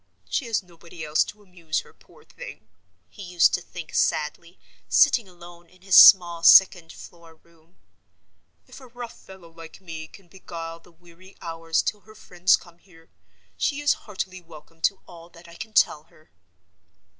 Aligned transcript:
"She 0.27 0.45
has 0.47 0.63
nobody 0.63 1.05
else 1.05 1.23
to 1.25 1.43
amuse 1.43 1.81
her, 1.81 1.93
poor 1.93 2.23
thing," 2.23 2.67
he 3.07 3.21
used 3.21 3.53
to 3.53 3.61
think, 3.61 3.93
sadly, 3.93 4.57
sitting 4.89 5.29
alone 5.29 5.69
in 5.69 5.83
his 5.83 5.95
small 5.95 6.41
second 6.41 6.91
floor 6.91 7.35
room. 7.35 7.75
"If 8.65 8.79
a 8.79 8.87
rough 8.87 9.15
fellow 9.15 9.51
like 9.51 9.79
me 9.79 10.07
can 10.07 10.27
beguile 10.27 10.79
the 10.79 10.91
weary 10.91 11.37
hours 11.39 11.83
till 11.83 11.99
her 11.99 12.15
friends 12.15 12.55
come 12.57 12.79
here, 12.79 13.11
she 13.57 13.79
is 13.79 13.93
heartily 14.09 14.41
welcome 14.41 14.81
to 14.89 15.03
all 15.07 15.29
that 15.29 15.47
I 15.47 15.53
can 15.53 15.71
tell 15.71 16.01
her." 16.05 16.31